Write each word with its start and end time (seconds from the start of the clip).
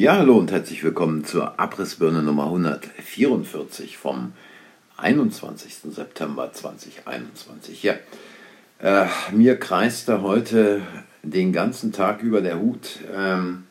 Ja, 0.00 0.16
hallo 0.16 0.38
und 0.38 0.50
herzlich 0.50 0.82
willkommen 0.82 1.26
zur 1.26 1.60
Abrissbirne 1.60 2.22
Nummer 2.22 2.44
144 2.44 3.98
vom 3.98 4.32
21. 4.96 5.74
September 5.94 6.50
2021. 6.50 7.82
Ja, 7.82 7.96
äh, 8.78 9.06
mir 9.30 9.58
kreiste 9.58 10.22
heute 10.22 10.80
den 11.22 11.52
ganzen 11.52 11.92
Tag 11.92 12.22
über 12.22 12.40
der 12.40 12.58
Hut, 12.58 13.00
ähm, 13.14 13.64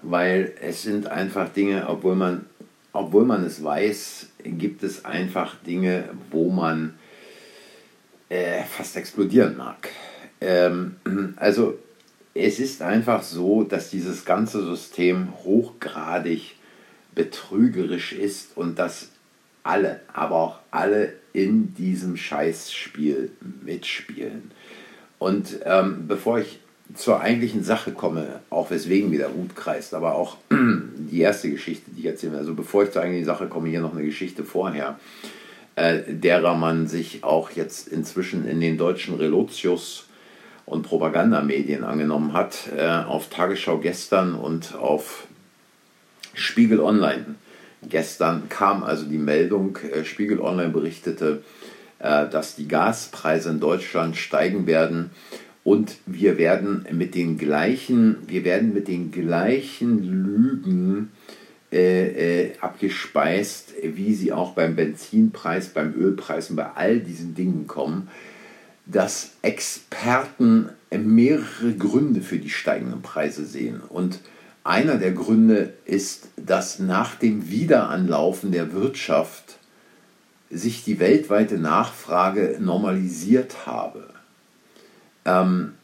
weil 0.00 0.54
es 0.62 0.84
sind 0.84 1.06
einfach 1.08 1.50
Dinge, 1.50 1.86
obwohl 1.86 2.16
man, 2.16 2.46
obwohl 2.94 3.26
man 3.26 3.44
es 3.44 3.62
weiß, 3.62 4.28
gibt 4.44 4.82
es 4.82 5.04
einfach 5.04 5.54
Dinge, 5.66 6.08
wo 6.30 6.48
man 6.48 6.94
äh, 8.30 8.62
fast 8.62 8.96
explodieren 8.96 9.58
mag. 9.58 9.90
Ähm, 10.40 10.96
also 11.36 11.78
es 12.38 12.60
ist 12.60 12.82
einfach 12.82 13.22
so, 13.22 13.64
dass 13.64 13.90
dieses 13.90 14.24
ganze 14.24 14.64
System 14.64 15.28
hochgradig 15.44 16.54
betrügerisch 17.14 18.12
ist 18.12 18.56
und 18.56 18.78
dass 18.78 19.10
alle, 19.64 20.00
aber 20.12 20.36
auch 20.36 20.58
alle 20.70 21.14
in 21.32 21.74
diesem 21.74 22.16
Scheißspiel 22.16 23.32
mitspielen. 23.64 24.52
Und 25.18 25.58
ähm, 25.64 26.06
bevor 26.06 26.38
ich 26.38 26.60
zur 26.94 27.20
eigentlichen 27.20 27.64
Sache 27.64 27.92
komme, 27.92 28.40
auch 28.50 28.70
weswegen 28.70 29.10
wieder 29.10 29.34
Hut 29.34 29.56
kreist, 29.56 29.92
aber 29.92 30.14
auch 30.14 30.36
die 30.50 31.20
erste 31.20 31.50
Geschichte, 31.50 31.90
die 31.90 32.00
ich 32.00 32.06
erzähle, 32.06 32.38
also 32.38 32.54
bevor 32.54 32.84
ich 32.84 32.92
zur 32.92 33.02
eigentlichen 33.02 33.26
Sache 33.26 33.48
komme, 33.48 33.68
hier 33.68 33.80
noch 33.80 33.92
eine 33.94 34.04
Geschichte 34.04 34.44
vorher, 34.44 34.98
äh, 35.74 36.02
derer 36.06 36.54
man 36.54 36.86
sich 36.86 37.24
auch 37.24 37.50
jetzt 37.50 37.88
inzwischen 37.88 38.48
in 38.48 38.60
den 38.60 38.78
deutschen 38.78 39.16
Relotius 39.16 40.07
und 40.68 40.82
Propagandamedien 40.82 41.82
angenommen 41.82 42.32
hat, 42.34 42.68
äh, 42.76 42.86
auf 42.86 43.28
Tagesschau 43.30 43.78
gestern 43.78 44.34
und 44.34 44.74
auf 44.74 45.26
Spiegel 46.34 46.80
Online. 46.80 47.24
Gestern 47.88 48.48
kam 48.48 48.82
also 48.82 49.06
die 49.06 49.18
Meldung, 49.18 49.76
äh, 49.76 50.04
Spiegel 50.04 50.40
Online 50.40 50.70
berichtete, 50.70 51.42
äh, 52.00 52.28
dass 52.28 52.54
die 52.56 52.68
Gaspreise 52.68 53.50
in 53.50 53.60
Deutschland 53.60 54.16
steigen 54.16 54.66
werden 54.66 55.10
und 55.64 55.96
wir 56.06 56.38
werden 56.38 56.86
mit 56.92 57.14
den 57.14 57.38
gleichen, 57.38 58.18
wir 58.26 58.44
werden 58.44 58.74
mit 58.74 58.88
den 58.88 59.10
gleichen 59.10 60.02
Lügen 60.02 61.12
äh, 61.70 62.50
abgespeist, 62.60 63.74
wie 63.82 64.14
sie 64.14 64.32
auch 64.32 64.52
beim 64.52 64.76
Benzinpreis, 64.76 65.68
beim 65.68 65.94
Ölpreis 65.94 66.50
und 66.50 66.56
bei 66.56 66.70
all 66.74 67.00
diesen 67.00 67.34
Dingen 67.34 67.66
kommen 67.66 68.08
dass 68.88 69.32
Experten 69.42 70.70
mehrere 70.90 71.74
Gründe 71.78 72.22
für 72.22 72.38
die 72.38 72.50
steigenden 72.50 73.02
Preise 73.02 73.44
sehen. 73.44 73.82
Und 73.86 74.20
einer 74.64 74.96
der 74.96 75.12
Gründe 75.12 75.74
ist, 75.84 76.28
dass 76.36 76.78
nach 76.78 77.14
dem 77.14 77.50
Wiederanlaufen 77.50 78.50
der 78.50 78.72
Wirtschaft 78.72 79.58
sich 80.50 80.84
die 80.84 80.98
weltweite 80.98 81.58
Nachfrage 81.58 82.56
normalisiert 82.58 83.66
habe. 83.66 84.08
Ähm, 85.26 85.74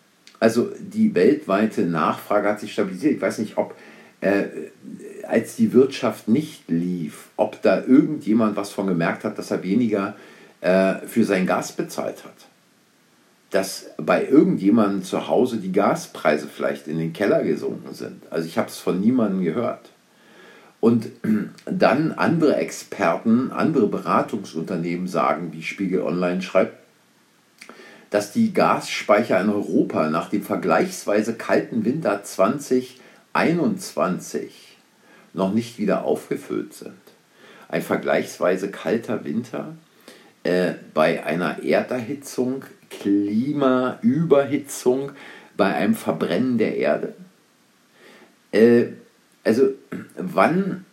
also 0.41 0.71
die 0.79 1.15
weltweite 1.15 1.83
Nachfrage 1.83 2.49
hat 2.49 2.61
sich 2.61 2.73
stabilisiert. 2.73 3.17
Ich 3.17 3.21
weiß 3.21 3.39
nicht, 3.39 3.59
ob 3.59 3.77
äh, 4.23 4.45
als 5.29 5.57
die 5.57 5.75
Wirtschaft 5.75 6.29
nicht 6.29 6.71
lief, 6.71 7.27
ob 7.37 7.61
da 7.61 7.83
irgendjemand 7.83 8.57
was 8.57 8.71
von 8.71 8.87
gemerkt 8.87 9.25
hat, 9.25 9.39
dass 9.39 9.51
er 9.51 9.63
weniger 9.63 10.17
äh, 10.63 11.07
für 11.07 11.25
sein 11.25 11.47
Gas 11.47 11.73
bezahlt 11.73 12.25
hat 12.25 12.54
dass 13.55 13.87
bei 13.99 14.27
irgendjemandem 14.27 15.05
zu 15.05 15.29
Hause 15.29 15.59
die 15.59 15.71
Gaspreise 15.71 16.49
vielleicht 16.49 16.89
in 16.89 16.99
den 16.99 17.13
Keller 17.13 17.45
gesunken 17.45 17.95
sind. 17.95 18.25
Also 18.31 18.49
ich 18.49 18.59
habe 18.59 18.67
es 18.67 18.79
von 18.79 19.01
niemandem 19.01 19.45
gehört. 19.45 19.91
Und 20.81 21.07
dann 21.65 22.11
andere 22.11 22.57
Experten, 22.57 23.53
andere 23.53 23.87
Beratungsunternehmen 23.87 25.07
sagen, 25.07 25.53
wie 25.53 25.63
Spiegel 25.63 26.03
Online 26.03 26.43
schreibt, 26.43 26.77
dass 28.11 28.33
die 28.33 28.53
Gasspeicher 28.53 29.41
in 29.41 29.51
Europa 29.51 30.11
nach 30.11 30.31
dem 30.31 30.43
vergleichsweise 30.43 31.35
kalten 31.35 31.85
Winter 31.85 32.25
2021 32.25 34.79
noch 35.33 35.55
nicht 35.55 35.79
wieder 35.79 36.05
aufgefüllt 36.05 36.75
sind. 36.75 36.99
Ein 37.69 37.83
vergleichsweise 37.83 38.73
kalter 38.73 39.25
Winter 39.25 39.77
äh, 40.43 40.73
bei 40.93 41.25
einer 41.25 41.63
Erderhitzung 41.63 42.65
Klimaüberhitzung 42.91 45.13
bei 45.57 45.75
einem 45.75 45.95
Verbrennen 45.95 46.59
der 46.59 46.77
Erde? 46.77 47.15
Äh, 48.53 48.89
also 49.43 49.71
wann 50.17 50.85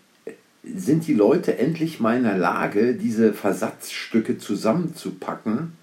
sind 0.63 1.07
die 1.07 1.13
Leute 1.13 1.57
endlich 1.57 1.99
mal 1.99 2.17
in 2.17 2.23
der 2.23 2.37
Lage, 2.37 2.95
diese 2.95 3.33
Versatzstücke 3.33 4.37
zusammenzupacken 4.37 5.73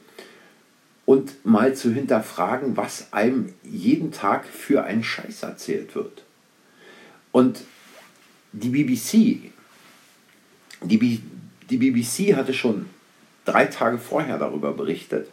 und 1.04 1.44
mal 1.44 1.74
zu 1.74 1.92
hinterfragen, 1.92 2.76
was 2.76 3.12
einem 3.12 3.52
jeden 3.64 4.12
Tag 4.12 4.46
für 4.46 4.84
einen 4.84 5.02
Scheiß 5.02 5.42
erzählt 5.42 5.94
wird? 5.94 6.24
Und 7.32 7.62
die 8.52 8.70
BBC, 8.70 9.52
die, 10.82 11.22
die 11.70 11.76
BBC 11.76 12.36
hatte 12.36 12.54
schon 12.54 12.86
drei 13.44 13.66
Tage 13.66 13.98
vorher 13.98 14.38
darüber 14.38 14.72
berichtet, 14.72 15.28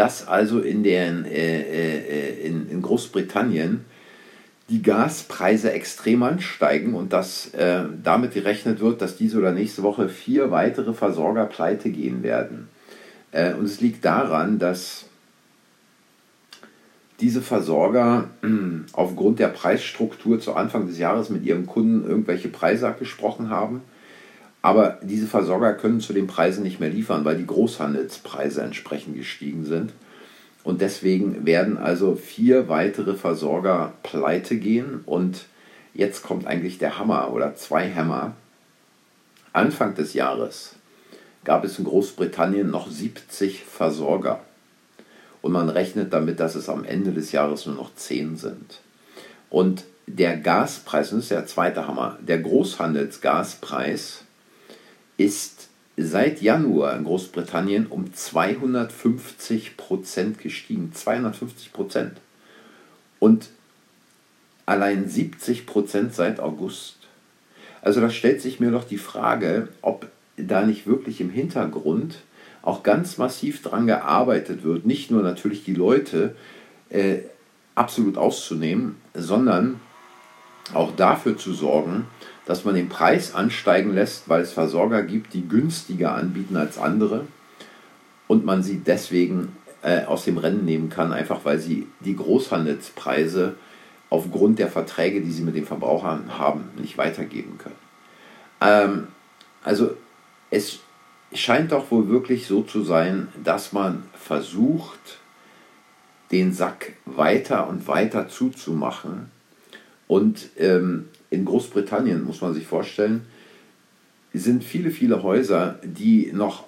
dass 0.00 0.26
also 0.26 0.60
in, 0.60 0.82
den, 0.82 1.26
äh, 1.26 1.60
äh, 1.60 2.46
in, 2.46 2.70
in, 2.70 2.80
Großbritannien 2.80 3.84
die 4.70 4.80
Gaspreise 4.80 5.72
extrem 5.72 6.22
ansteigen 6.22 6.94
und 6.94 7.12
dass 7.12 7.52
äh, 7.52 7.82
damit 8.02 8.32
gerechnet 8.32 8.80
wird, 8.80 9.02
dass 9.02 9.18
diese 9.18 9.36
oder 9.36 9.52
nächste 9.52 9.82
Woche 9.82 10.08
vier 10.08 10.50
weitere 10.50 10.94
Versorger 10.94 11.44
pleite 11.44 11.90
gehen 11.90 12.22
werden. 12.22 12.68
Äh, 13.30 13.52
und 13.52 13.66
es 13.66 13.82
liegt 13.82 14.02
daran, 14.06 14.58
dass 14.58 15.04
diese 17.20 17.42
Versorger 17.42 18.30
aufgrund 18.94 19.38
der 19.38 19.48
Preisstruktur 19.48 20.40
zu 20.40 20.54
Anfang 20.54 20.86
des 20.86 20.96
Jahres 20.96 21.28
mit 21.28 21.44
ihren 21.44 21.66
Kunden 21.66 22.08
irgendwelche 22.08 22.48
Preise 22.48 22.88
abgesprochen 22.88 23.50
haben. 23.50 23.82
Aber 24.62 24.98
diese 25.02 25.26
Versorger 25.26 25.72
können 25.72 26.00
zu 26.00 26.12
den 26.12 26.26
Preisen 26.26 26.62
nicht 26.62 26.80
mehr 26.80 26.90
liefern, 26.90 27.24
weil 27.24 27.38
die 27.38 27.46
Großhandelspreise 27.46 28.62
entsprechend 28.62 29.16
gestiegen 29.16 29.64
sind. 29.64 29.92
Und 30.64 30.82
deswegen 30.82 31.46
werden 31.46 31.78
also 31.78 32.14
vier 32.14 32.68
weitere 32.68 33.14
Versorger 33.14 33.94
pleite 34.02 34.56
gehen. 34.56 35.00
Und 35.06 35.46
jetzt 35.94 36.22
kommt 36.22 36.46
eigentlich 36.46 36.78
der 36.78 36.98
Hammer 36.98 37.32
oder 37.32 37.54
zwei 37.56 37.86
Hämmer. 37.86 38.34
Anfang 39.52 39.94
des 39.94 40.12
Jahres 40.12 40.76
gab 41.44 41.64
es 41.64 41.78
in 41.78 41.86
Großbritannien 41.86 42.70
noch 42.70 42.90
70 42.90 43.64
Versorger. 43.64 44.40
Und 45.40 45.52
man 45.52 45.70
rechnet 45.70 46.12
damit, 46.12 46.38
dass 46.38 46.54
es 46.54 46.68
am 46.68 46.84
Ende 46.84 47.12
des 47.12 47.32
Jahres 47.32 47.64
nur 47.64 47.76
noch 47.76 47.94
10 47.94 48.36
sind. 48.36 48.80
Und 49.48 49.84
der 50.06 50.36
Gaspreis, 50.36 51.10
das 51.10 51.20
ist 51.20 51.30
der 51.30 51.46
zweite 51.46 51.86
Hammer, 51.86 52.18
der 52.20 52.40
Großhandelsgaspreis 52.40 54.24
ist 55.20 55.68
seit 55.98 56.40
Januar 56.40 56.96
in 56.96 57.04
Großbritannien 57.04 57.86
um 57.86 58.14
250 58.14 59.76
Prozent 59.76 60.38
gestiegen. 60.38 60.92
250 60.94 61.74
Prozent. 61.74 62.12
Und 63.18 63.50
allein 64.64 65.08
70 65.08 65.66
Prozent 65.66 66.14
seit 66.14 66.40
August. 66.40 66.96
Also 67.82 68.00
da 68.00 68.08
stellt 68.08 68.40
sich 68.40 68.60
mir 68.60 68.70
doch 68.70 68.84
die 68.84 68.96
Frage, 68.96 69.68
ob 69.82 70.08
da 70.38 70.64
nicht 70.64 70.86
wirklich 70.86 71.20
im 71.20 71.30
Hintergrund 71.30 72.20
auch 72.62 72.82
ganz 72.82 73.18
massiv 73.18 73.62
dran 73.62 73.86
gearbeitet 73.86 74.64
wird, 74.64 74.86
nicht 74.86 75.10
nur 75.10 75.22
natürlich 75.22 75.64
die 75.64 75.74
Leute 75.74 76.34
äh, 76.88 77.18
absolut 77.74 78.16
auszunehmen, 78.16 78.96
sondern 79.12 79.80
auch 80.72 80.94
dafür 80.96 81.36
zu 81.36 81.52
sorgen, 81.52 82.06
dass 82.50 82.64
man 82.64 82.74
den 82.74 82.88
Preis 82.88 83.32
ansteigen 83.32 83.94
lässt, 83.94 84.28
weil 84.28 84.40
es 84.40 84.52
Versorger 84.52 85.04
gibt, 85.04 85.34
die 85.34 85.46
günstiger 85.46 86.16
anbieten 86.16 86.56
als 86.56 86.78
andere 86.78 87.28
und 88.26 88.44
man 88.44 88.64
sie 88.64 88.78
deswegen 88.78 89.56
äh, 89.82 90.02
aus 90.02 90.24
dem 90.24 90.36
Rennen 90.36 90.64
nehmen 90.64 90.90
kann, 90.90 91.12
einfach 91.12 91.44
weil 91.44 91.60
sie 91.60 91.86
die 92.00 92.16
Großhandelspreise 92.16 93.54
aufgrund 94.08 94.58
der 94.58 94.66
Verträge, 94.66 95.20
die 95.20 95.30
sie 95.30 95.44
mit 95.44 95.54
den 95.54 95.64
Verbrauchern 95.64 96.38
haben, 96.38 96.70
nicht 96.76 96.98
weitergeben 96.98 97.56
können. 97.56 97.76
Ähm, 98.60 99.06
also 99.62 99.92
es 100.50 100.80
scheint 101.32 101.70
doch 101.70 101.92
wohl 101.92 102.08
wirklich 102.08 102.48
so 102.48 102.62
zu 102.62 102.82
sein, 102.82 103.28
dass 103.44 103.72
man 103.72 104.02
versucht, 104.14 105.20
den 106.32 106.52
Sack 106.52 106.94
weiter 107.04 107.68
und 107.68 107.86
weiter 107.86 108.28
zuzumachen 108.28 109.30
und 110.08 110.48
ähm, 110.58 111.10
in 111.30 111.44
Großbritannien, 111.44 112.24
muss 112.24 112.40
man 112.40 112.54
sich 112.54 112.66
vorstellen, 112.66 113.22
sind 114.32 114.64
viele, 114.64 114.90
viele 114.90 115.22
Häuser, 115.22 115.78
die 115.82 116.30
noch 116.32 116.64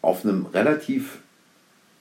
auf 0.00 0.24
einem 0.24 0.46
relativ 0.46 1.18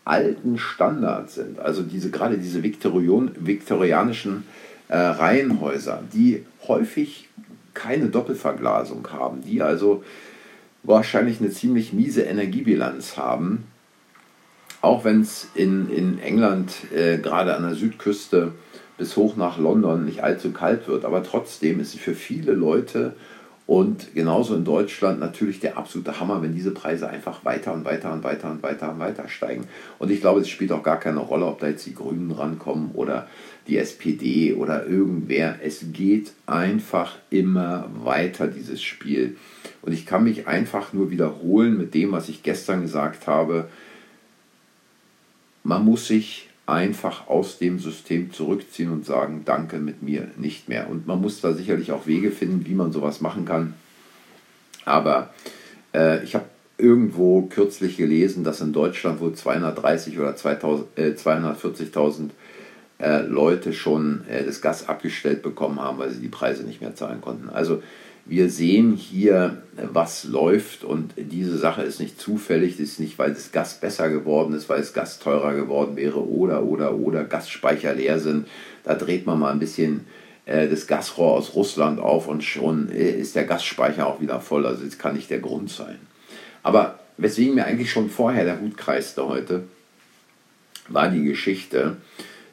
alten 0.06 0.58
Standard 0.58 1.30
sind. 1.30 1.60
Also 1.60 1.84
diese, 1.84 2.10
gerade 2.10 2.38
diese 2.38 2.64
Viktorion, 2.64 3.32
viktorianischen 3.40 4.44
äh, 4.88 4.98
Reihenhäuser, 4.98 6.02
die 6.14 6.46
häufig 6.68 7.30
keine 7.74 8.08
Doppelverglasung 8.08 9.08
haben, 9.12 9.42
die 9.42 9.62
also 9.62 10.04
wahrscheinlich 10.84 11.40
eine 11.40 11.52
ziemlich 11.52 11.94
miese 11.94 12.24
Energiebilanz 12.24 13.16
haben, 13.18 13.66
auch 14.82 15.06
wenn 15.06 15.22
es 15.22 15.48
in, 15.54 15.90
in 15.90 16.20
England 16.20 16.74
äh, 16.94 17.18
gerade 17.20 17.56
an 17.56 17.64
der 17.64 17.76
Südküste 17.76 18.54
bis 19.02 19.18
hoch 19.18 19.36
nach 19.36 19.58
London 19.58 20.06
nicht 20.06 20.24
allzu 20.24 20.52
kalt 20.52 20.88
wird, 20.88 21.06
aber 21.06 21.24
trotzdem 21.24 21.80
ist 21.80 21.96
es 21.96 22.00
für 22.00 22.14
viele 22.14 22.52
Leute 22.52 23.16
und 23.66 24.14
genauso 24.14 24.56
in 24.56 24.64
Deutschland 24.64 25.20
natürlich 25.20 25.60
der 25.60 25.76
absolute 25.76 26.20
Hammer, 26.20 26.44
wenn 26.44 26.54
diese 26.54 26.70
Preise 26.70 27.10
einfach 27.10 27.44
weiter 27.44 27.74
und 27.74 27.84
weiter 27.84 28.14
und 28.14 28.24
weiter 28.24 28.52
und 28.52 28.62
weiter 28.62 28.92
und 28.92 29.00
weiter 29.00 29.28
steigen. 29.28 29.64
Und 29.98 30.12
ich 30.12 30.22
glaube, 30.22 30.42
es 30.42 30.50
spielt 30.50 30.72
auch 30.72 30.84
gar 30.84 31.00
keine 31.00 31.20
Rolle, 31.20 31.48
ob 31.48 31.60
da 31.60 31.68
jetzt 31.68 31.88
die 31.88 31.96
Grünen 31.96 32.30
rankommen 32.30 32.92
oder 32.94 33.28
die 33.68 33.80
SPD 33.80 34.54
oder 34.54 34.86
irgendwer. 34.86 35.56
Es 35.64 35.84
geht 35.92 36.34
einfach 36.46 37.16
immer 37.32 37.90
weiter, 38.04 38.46
dieses 38.46 38.84
Spiel. 38.84 39.36
Und 39.82 39.94
ich 39.94 40.06
kann 40.06 40.26
mich 40.26 40.46
einfach 40.46 40.94
nur 40.94 41.10
wiederholen 41.10 41.76
mit 41.76 41.96
dem, 41.96 42.12
was 42.12 42.30
ich 42.30 42.44
gestern 42.44 42.84
gesagt 42.84 43.26
habe. 43.26 43.68
Man 45.64 45.84
muss 45.86 46.06
sich 46.06 46.51
einfach 46.72 47.28
aus 47.28 47.58
dem 47.58 47.80
System 47.80 48.32
zurückziehen 48.32 48.92
und 48.92 49.06
sagen, 49.06 49.42
danke 49.46 49.78
mit 49.78 50.02
mir 50.02 50.30
nicht 50.38 50.70
mehr. 50.70 50.90
Und 50.90 51.06
man 51.06 51.22
muss 51.22 51.42
da 51.42 51.54
sicherlich 51.54 51.92
auch 51.92 52.08
Wege 52.08 52.32
finden, 52.32 52.66
wie 52.66 52.74
man 52.74 52.92
sowas 52.92 53.20
machen 53.20 53.46
kann. 53.46 53.74
Aber 54.86 55.34
äh, 55.94 56.24
ich 56.24 56.34
habe 56.34 56.46
irgendwo 56.78 57.44
kürzlich 57.44 57.98
gelesen, 57.98 58.44
dass 58.44 58.62
in 58.62 58.74
Deutschland 58.74 59.20
wohl 59.20 59.34
230 59.34 60.18
oder 60.18 60.30
äh, 60.30 61.12
240.000 61.12 62.30
äh, 63.00 63.22
Leute 63.22 63.74
schon 63.74 64.26
äh, 64.28 64.44
das 64.44 64.62
Gas 64.62 64.88
abgestellt 64.88 65.44
bekommen 65.44 65.80
haben, 65.80 65.98
weil 66.00 66.10
sie 66.10 66.22
die 66.22 66.30
Preise 66.30 66.64
nicht 66.64 66.82
mehr 66.82 66.96
zahlen 66.96 67.22
konnten. 67.22 67.50
Also 67.50 67.84
wir 68.32 68.50
sehen 68.50 68.94
hier, 68.94 69.62
was 69.76 70.24
läuft 70.24 70.86
und 70.86 71.12
diese 71.18 71.58
Sache 71.58 71.82
ist 71.82 72.00
nicht 72.00 72.18
zufällig, 72.18 72.78
das 72.78 72.92
ist 72.92 73.00
nicht, 73.02 73.20
weil 73.20 73.34
das 73.34 73.52
Gas 73.52 73.82
besser 73.82 74.10
geworden 74.10 74.54
ist, 74.54 74.70
weil 74.70 74.80
das 74.80 74.94
Gas 74.94 75.20
teurer 75.20 75.54
geworden 75.54 75.98
wäre 75.98 76.26
oder, 76.26 76.64
oder, 76.64 76.96
oder 76.96 77.26
Gasspeicher 77.26 77.94
leer 77.94 78.20
sind. 78.20 78.48
Da 78.86 78.96
dreht 78.96 79.26
man 79.26 79.38
mal 79.38 79.52
ein 79.52 79.60
bisschen 79.60 80.06
äh, 80.46 80.70
das 80.70 80.88
Gasrohr 80.88 81.34
aus 81.34 81.56
Russland 81.56 82.00
auf 82.00 82.30
und 82.30 82.42
schon 82.42 82.90
äh, 82.90 83.12
ist 83.12 83.36
der 83.36 83.44
Gasspeicher 83.44 84.08
auch 84.08 84.22
wieder 84.22 84.40
voll. 84.40 84.66
Also 84.66 84.86
das 84.86 84.98
kann 84.98 85.16
nicht 85.16 85.30
der 85.30 85.40
Grund 85.40 85.70
sein. 85.70 86.00
Aber 86.64 87.00
weswegen 87.18 87.56
mir 87.56 87.66
eigentlich 87.66 87.92
schon 87.92 88.10
vorher 88.10 88.46
der 88.46 88.62
Hut 88.62 88.78
kreiste 88.78 89.28
heute, 89.28 89.64
war 90.88 91.10
die 91.10 91.26
Geschichte, 91.26 91.98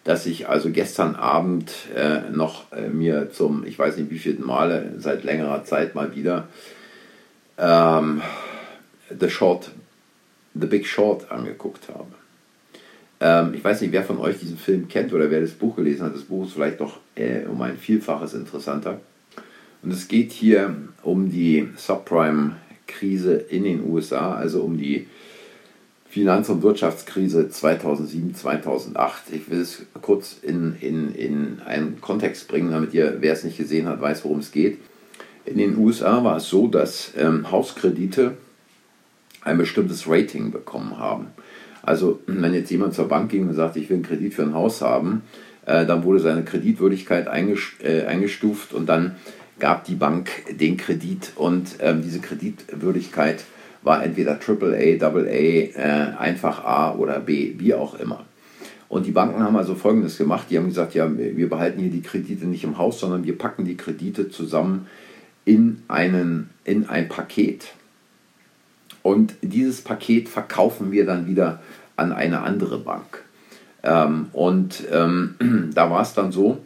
dass 0.08 0.24
ich 0.24 0.48
also 0.48 0.70
gestern 0.70 1.16
Abend 1.16 1.70
äh, 1.94 2.30
noch 2.30 2.72
äh, 2.72 2.88
mir 2.88 3.30
zum, 3.30 3.66
ich 3.66 3.78
weiß 3.78 3.98
nicht 3.98 4.10
wie 4.10 4.18
vierten 4.18 4.46
Male, 4.46 4.94
seit 4.96 5.22
längerer 5.22 5.64
Zeit 5.64 5.94
mal 5.94 6.16
wieder 6.16 6.48
ähm, 7.58 8.22
The 9.20 9.28
Short, 9.28 9.70
The 10.54 10.66
Big 10.66 10.86
Short 10.86 11.30
angeguckt 11.30 11.90
habe. 11.90 12.06
Ähm, 13.20 13.52
ich 13.52 13.62
weiß 13.62 13.82
nicht, 13.82 13.92
wer 13.92 14.02
von 14.02 14.16
euch 14.16 14.38
diesen 14.38 14.56
Film 14.56 14.88
kennt 14.88 15.12
oder 15.12 15.30
wer 15.30 15.42
das 15.42 15.50
Buch 15.50 15.76
gelesen 15.76 16.06
hat. 16.06 16.14
Das 16.14 16.22
Buch 16.22 16.46
ist 16.46 16.54
vielleicht 16.54 16.80
doch 16.80 17.00
äh, 17.14 17.44
um 17.44 17.60
ein 17.60 17.76
Vielfaches 17.76 18.32
interessanter. 18.32 19.02
Und 19.82 19.92
es 19.92 20.08
geht 20.08 20.32
hier 20.32 20.74
um 21.02 21.30
die 21.30 21.68
Subprime-Krise 21.76 23.34
in 23.34 23.64
den 23.64 23.84
USA, 23.84 24.36
also 24.36 24.62
um 24.62 24.78
die 24.78 25.06
Finanz- 26.18 26.48
und 26.48 26.64
Wirtschaftskrise 26.64 27.48
2007, 27.48 28.34
2008. 28.34 29.22
Ich 29.30 29.48
will 29.48 29.60
es 29.60 29.86
kurz 30.02 30.36
in, 30.42 30.74
in, 30.80 31.14
in 31.14 31.60
einen 31.64 32.00
Kontext 32.00 32.48
bringen, 32.48 32.72
damit 32.72 32.92
ihr, 32.92 33.18
wer 33.20 33.32
es 33.32 33.44
nicht 33.44 33.56
gesehen 33.56 33.86
hat, 33.86 34.00
weiß, 34.00 34.24
worum 34.24 34.40
es 34.40 34.50
geht. 34.50 34.78
In 35.44 35.58
den 35.58 35.78
USA 35.78 36.24
war 36.24 36.38
es 36.38 36.48
so, 36.48 36.66
dass 36.66 37.12
ähm, 37.16 37.52
Hauskredite 37.52 38.32
ein 39.42 39.58
bestimmtes 39.58 40.08
Rating 40.08 40.50
bekommen 40.50 40.98
haben. 40.98 41.28
Also 41.82 42.18
wenn 42.26 42.52
jetzt 42.52 42.72
jemand 42.72 42.94
zur 42.94 43.06
Bank 43.06 43.30
ging 43.30 43.46
und 43.46 43.54
sagte, 43.54 43.78
ich 43.78 43.88
will 43.88 43.98
einen 43.98 44.04
Kredit 44.04 44.34
für 44.34 44.42
ein 44.42 44.54
Haus 44.54 44.82
haben, 44.82 45.22
äh, 45.66 45.86
dann 45.86 46.02
wurde 46.02 46.18
seine 46.18 46.42
Kreditwürdigkeit 46.42 47.28
äh, 47.28 48.06
eingestuft 48.06 48.72
und 48.74 48.88
dann 48.88 49.14
gab 49.60 49.84
die 49.84 49.94
Bank 49.94 50.30
den 50.58 50.78
Kredit 50.78 51.30
und 51.36 51.76
ähm, 51.78 52.02
diese 52.02 52.18
Kreditwürdigkeit 52.18 53.44
war 53.82 54.04
entweder 54.04 54.32
AAA, 54.32 55.04
AA, 55.04 55.26
äh, 55.26 56.16
einfach 56.18 56.64
A 56.64 56.94
oder 56.94 57.20
B, 57.20 57.54
wie 57.58 57.74
auch 57.74 57.98
immer. 57.98 58.24
Und 58.88 59.06
die 59.06 59.12
Banken 59.12 59.42
haben 59.42 59.56
also 59.56 59.74
Folgendes 59.74 60.16
gemacht, 60.16 60.46
die 60.50 60.56
haben 60.56 60.68
gesagt, 60.68 60.94
ja, 60.94 61.08
wir 61.16 61.48
behalten 61.48 61.80
hier 61.80 61.90
die 61.90 62.00
Kredite 62.00 62.46
nicht 62.46 62.64
im 62.64 62.78
Haus, 62.78 63.00
sondern 63.00 63.24
wir 63.24 63.36
packen 63.36 63.64
die 63.66 63.76
Kredite 63.76 64.30
zusammen 64.30 64.86
in, 65.44 65.82
einen, 65.88 66.50
in 66.64 66.88
ein 66.88 67.08
Paket. 67.08 67.74
Und 69.02 69.34
dieses 69.42 69.82
Paket 69.82 70.28
verkaufen 70.28 70.90
wir 70.90 71.04
dann 71.04 71.26
wieder 71.26 71.60
an 71.96 72.12
eine 72.12 72.40
andere 72.40 72.78
Bank. 72.78 73.24
Ähm, 73.82 74.26
und 74.32 74.84
ähm, 74.90 75.70
da 75.74 75.90
war 75.90 76.02
es 76.02 76.14
dann 76.14 76.32
so, 76.32 76.58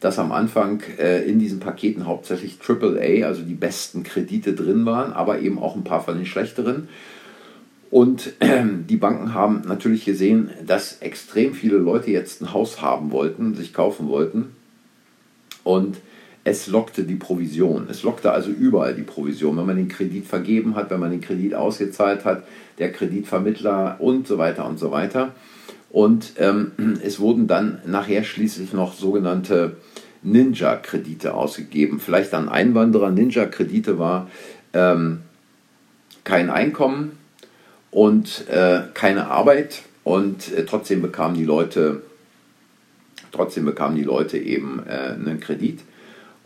dass 0.00 0.18
am 0.18 0.32
Anfang 0.32 0.82
äh, 0.98 1.22
in 1.24 1.38
diesen 1.38 1.60
Paketen 1.60 2.06
hauptsächlich 2.06 2.58
AAA, 2.66 3.26
also 3.26 3.42
die 3.42 3.54
besten 3.54 4.02
Kredite 4.02 4.54
drin 4.54 4.86
waren, 4.86 5.12
aber 5.12 5.40
eben 5.40 5.58
auch 5.58 5.76
ein 5.76 5.84
paar 5.84 6.02
von 6.02 6.16
den 6.16 6.26
schlechteren. 6.26 6.88
Und 7.90 8.32
äh, 8.40 8.64
die 8.88 8.96
Banken 8.96 9.34
haben 9.34 9.62
natürlich 9.66 10.04
gesehen, 10.04 10.50
dass 10.66 10.98
extrem 11.00 11.54
viele 11.54 11.76
Leute 11.76 12.10
jetzt 12.10 12.40
ein 12.40 12.52
Haus 12.52 12.80
haben 12.80 13.12
wollten, 13.12 13.54
sich 13.54 13.74
kaufen 13.74 14.08
wollten. 14.08 14.56
Und 15.64 15.98
es 16.44 16.66
lockte 16.68 17.04
die 17.04 17.16
Provision. 17.16 17.86
Es 17.90 18.02
lockte 18.02 18.32
also 18.32 18.50
überall 18.50 18.94
die 18.94 19.02
Provision. 19.02 19.58
Wenn 19.58 19.66
man 19.66 19.76
den 19.76 19.88
Kredit 19.88 20.26
vergeben 20.26 20.74
hat, 20.74 20.90
wenn 20.90 21.00
man 21.00 21.10
den 21.10 21.20
Kredit 21.20 21.54
ausgezahlt 21.54 22.24
hat, 22.24 22.44
der 22.78 22.92
Kreditvermittler 22.92 23.96
und 23.98 24.26
so 24.26 24.38
weiter 24.38 24.66
und 24.66 24.78
so 24.78 24.90
weiter. 24.90 25.34
Und 25.90 26.32
ähm, 26.38 26.72
es 27.04 27.20
wurden 27.20 27.46
dann 27.46 27.80
nachher 27.86 28.24
schließlich 28.24 28.72
noch 28.72 28.94
sogenannte 28.94 29.76
Ninja-Kredite 30.22 31.34
ausgegeben. 31.34 32.00
Vielleicht 32.00 32.34
an 32.34 32.48
Einwanderer. 32.48 33.10
Ninja-Kredite 33.10 33.98
war 33.98 34.30
ähm, 34.72 35.20
kein 36.24 36.50
Einkommen 36.50 37.18
und 37.90 38.48
äh, 38.48 38.82
keine 38.94 39.28
Arbeit 39.28 39.82
und 40.04 40.52
äh, 40.52 40.64
trotzdem 40.64 41.02
bekamen 41.02 41.36
die 41.36 41.44
Leute 41.44 42.02
trotzdem 43.32 43.64
bekamen 43.64 43.96
die 43.96 44.04
Leute 44.04 44.38
eben 44.38 44.82
äh, 44.86 45.14
einen 45.14 45.40
Kredit. 45.40 45.80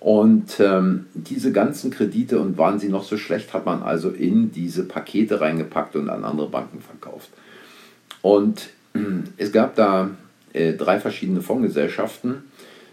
Und 0.00 0.60
ähm, 0.60 1.06
diese 1.14 1.50
ganzen 1.50 1.90
Kredite 1.90 2.38
und 2.38 2.58
waren 2.58 2.78
sie 2.78 2.90
noch 2.90 3.04
so 3.04 3.16
schlecht, 3.16 3.54
hat 3.54 3.64
man 3.64 3.82
also 3.82 4.10
in 4.10 4.52
diese 4.52 4.84
Pakete 4.84 5.40
reingepackt 5.40 5.96
und 5.96 6.10
an 6.10 6.24
andere 6.24 6.48
Banken 6.48 6.80
verkauft. 6.80 7.30
Und 8.20 8.68
es 9.36 9.52
gab 9.52 9.74
da 9.74 10.10
äh, 10.52 10.74
drei 10.74 11.00
verschiedene 11.00 11.42
Fondsgesellschaften, 11.42 12.44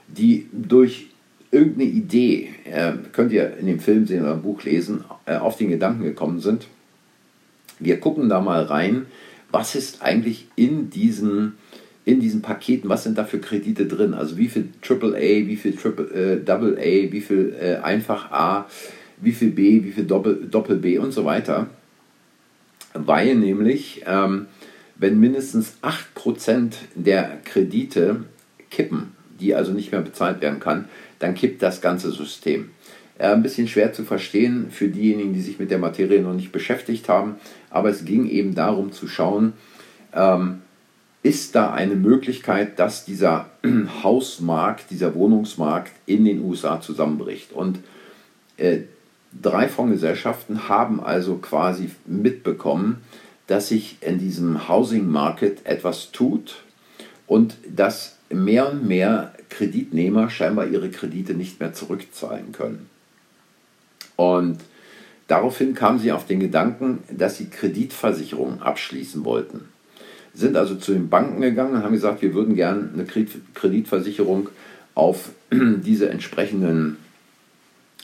die 0.07 0.47
durch 0.51 1.07
irgendeine 1.51 1.89
Idee, 1.89 2.49
äh, 2.65 2.93
könnt 3.11 3.31
ihr 3.31 3.57
in 3.57 3.67
dem 3.67 3.79
Film 3.79 4.05
sehen 4.07 4.23
oder 4.23 4.33
im 4.33 4.41
Buch 4.41 4.63
lesen, 4.63 5.03
äh, 5.25 5.35
auf 5.35 5.57
den 5.57 5.69
Gedanken 5.69 6.03
gekommen 6.03 6.39
sind, 6.39 6.67
wir 7.79 7.99
gucken 7.99 8.29
da 8.29 8.39
mal 8.41 8.63
rein, 8.63 9.05
was 9.51 9.75
ist 9.75 10.01
eigentlich 10.01 10.47
in 10.55 10.89
diesen, 10.89 11.53
in 12.05 12.19
diesen 12.19 12.41
Paketen, 12.41 12.89
was 12.89 13.03
sind 13.03 13.17
da 13.17 13.25
für 13.25 13.39
Kredite 13.39 13.85
drin? 13.85 14.13
Also 14.13 14.37
wie 14.37 14.47
viel 14.47 14.69
AAA, 14.87 15.47
wie 15.47 15.57
viel 15.57 15.75
Triple, 15.75 16.05
äh, 16.11 16.43
Double 16.43 16.77
A, 16.77 17.11
wie 17.11 17.21
viel 17.21 17.55
äh, 17.59 17.75
einfach 17.77 18.31
A, 18.31 18.67
wie 19.17 19.33
viel 19.33 19.51
B, 19.51 19.83
wie 19.83 19.91
viel 19.91 20.05
Doppel, 20.05 20.47
Doppel 20.49 20.77
B 20.77 20.97
und 20.97 21.11
so 21.11 21.25
weiter. 21.25 21.67
Weil 22.93 23.35
nämlich, 23.35 24.03
ähm, 24.05 24.47
wenn 25.01 25.19
mindestens 25.19 25.77
8% 25.81 26.73
der 26.93 27.39
Kredite 27.43 28.23
kippen, 28.69 29.13
die 29.39 29.55
also 29.55 29.73
nicht 29.73 29.91
mehr 29.91 30.01
bezahlt 30.01 30.41
werden 30.41 30.59
kann, 30.59 30.87
dann 31.17 31.33
kippt 31.33 31.63
das 31.63 31.81
ganze 31.81 32.11
System. 32.11 32.69
Äh, 33.17 33.29
ein 33.29 33.41
bisschen 33.41 33.67
schwer 33.67 33.93
zu 33.93 34.03
verstehen 34.03 34.67
für 34.69 34.89
diejenigen, 34.89 35.33
die 35.33 35.41
sich 35.41 35.57
mit 35.57 35.71
der 35.71 35.79
Materie 35.79 36.21
noch 36.21 36.35
nicht 36.35 36.51
beschäftigt 36.51 37.09
haben, 37.09 37.37
aber 37.71 37.89
es 37.89 38.05
ging 38.05 38.29
eben 38.29 38.53
darum 38.53 38.91
zu 38.91 39.07
schauen, 39.07 39.53
ähm, 40.13 40.61
ist 41.23 41.55
da 41.55 41.73
eine 41.73 41.95
Möglichkeit, 41.95 42.77
dass 42.77 43.03
dieser 43.03 43.49
Hausmarkt, 44.03 44.91
dieser 44.91 45.15
Wohnungsmarkt 45.15 45.93
in 46.05 46.25
den 46.25 46.43
USA 46.43 46.79
zusammenbricht. 46.79 47.53
Und 47.53 47.79
äh, 48.57 48.81
drei 49.41 49.67
Fondsgesellschaften 49.67 50.69
haben 50.69 51.03
also 51.03 51.37
quasi 51.37 51.89
mitbekommen, 52.05 53.01
dass 53.51 53.67
sich 53.67 53.97
in 53.99 54.17
diesem 54.17 54.69
Housing 54.69 55.09
Market 55.09 55.65
etwas 55.65 56.13
tut 56.13 56.63
und 57.27 57.57
dass 57.67 58.15
mehr 58.29 58.71
und 58.71 58.87
mehr 58.87 59.33
Kreditnehmer 59.49 60.29
scheinbar 60.29 60.67
ihre 60.67 60.89
Kredite 60.89 61.33
nicht 61.33 61.59
mehr 61.59 61.73
zurückzahlen 61.73 62.53
können. 62.53 62.89
Und 64.15 64.59
daraufhin 65.27 65.73
kamen 65.73 65.99
sie 65.99 66.13
auf 66.13 66.25
den 66.25 66.39
Gedanken, 66.39 66.99
dass 67.11 67.37
sie 67.37 67.49
Kreditversicherungen 67.49 68.61
abschließen 68.61 69.25
wollten. 69.25 69.65
Sind 70.33 70.55
also 70.55 70.75
zu 70.75 70.93
den 70.93 71.09
Banken 71.09 71.41
gegangen 71.41 71.75
und 71.75 71.83
haben 71.83 71.91
gesagt, 71.91 72.21
wir 72.21 72.33
würden 72.33 72.55
gerne 72.55 72.89
eine 72.93 73.05
Kreditversicherung 73.53 74.47
auf 74.95 75.31
diese 75.51 76.09
entsprechenden 76.09 76.95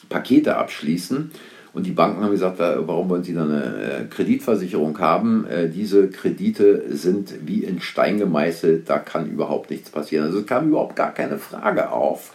Pakete 0.10 0.58
abschließen. 0.58 1.32
Und 1.77 1.86
die 1.86 1.91
Banken 1.91 2.24
haben 2.24 2.31
gesagt, 2.31 2.57
warum 2.57 3.07
wollen 3.07 3.24
sie 3.24 3.36
dann 3.36 3.51
eine 3.51 4.07
Kreditversicherung 4.10 4.98
haben? 4.98 5.46
Diese 5.75 6.07
Kredite 6.07 6.86
sind 6.89 7.36
wie 7.46 7.63
in 7.63 7.81
Stein 7.81 8.17
gemeißelt, 8.17 8.89
da 8.89 8.98
kann 8.98 9.29
überhaupt 9.29 9.69
nichts 9.69 9.91
passieren. 9.91 10.25
Also 10.25 10.39
es 10.39 10.48
kam 10.48 10.69
überhaupt 10.69 10.96
gar 10.96 11.13
keine 11.13 11.38
Frage 11.38 11.91
auf, 11.91 12.34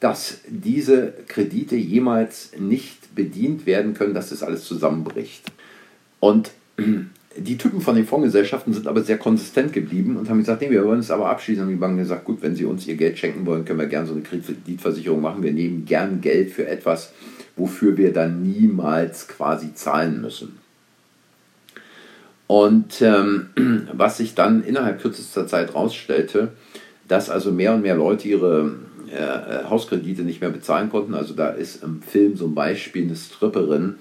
dass 0.00 0.40
diese 0.48 1.12
Kredite 1.26 1.76
jemals 1.76 2.52
nicht 2.58 3.14
bedient 3.14 3.66
werden 3.66 3.92
können, 3.92 4.14
dass 4.14 4.30
das 4.30 4.42
alles 4.42 4.64
zusammenbricht. 4.64 5.52
Und 6.18 6.52
die 7.36 7.58
Typen 7.58 7.82
von 7.82 7.94
den 7.94 8.06
Fondsgesellschaften 8.06 8.72
sind 8.72 8.86
aber 8.86 9.02
sehr 9.02 9.18
konsistent 9.18 9.74
geblieben 9.74 10.16
und 10.16 10.30
haben 10.30 10.38
gesagt, 10.38 10.62
nee, 10.62 10.70
wir 10.70 10.86
wollen 10.86 11.00
es 11.00 11.10
aber 11.10 11.28
abschließen. 11.28 11.62
Und 11.62 11.68
die 11.68 11.76
Banken 11.76 11.98
haben 11.98 12.04
gesagt, 12.04 12.24
gut, 12.24 12.40
wenn 12.40 12.54
Sie 12.54 12.64
uns 12.64 12.86
Ihr 12.86 12.96
Geld 12.96 13.18
schenken 13.18 13.44
wollen, 13.44 13.66
können 13.66 13.80
wir 13.80 13.86
gerne 13.86 14.06
so 14.06 14.14
eine 14.14 14.22
Kreditversicherung 14.22 15.20
machen. 15.20 15.42
Wir 15.42 15.52
nehmen 15.52 15.84
gern 15.84 16.22
Geld 16.22 16.52
für 16.52 16.66
etwas, 16.66 17.12
wofür 17.58 17.96
wir 17.96 18.12
dann 18.12 18.42
niemals 18.42 19.28
quasi 19.28 19.74
zahlen 19.74 20.20
müssen. 20.20 20.58
Und 22.46 23.02
ähm, 23.02 23.50
was 23.92 24.16
sich 24.16 24.34
dann 24.34 24.64
innerhalb 24.64 25.00
kürzester 25.00 25.46
Zeit 25.46 25.68
herausstellte, 25.68 26.52
dass 27.06 27.30
also 27.30 27.52
mehr 27.52 27.74
und 27.74 27.82
mehr 27.82 27.96
Leute 27.96 28.28
ihre 28.28 28.74
äh, 29.10 29.64
Hauskredite 29.68 30.22
nicht 30.22 30.40
mehr 30.40 30.50
bezahlen 30.50 30.90
konnten. 30.90 31.14
Also 31.14 31.34
da 31.34 31.48
ist 31.48 31.82
im 31.82 32.02
Film 32.02 32.36
so 32.36 32.46
ein 32.46 32.54
Beispiel 32.54 33.04
eine 33.04 33.16
Stripperin, 33.16 33.96